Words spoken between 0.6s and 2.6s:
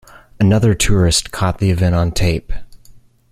tourist caught the event on tape.